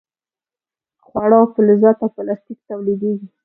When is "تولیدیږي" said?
2.69-3.27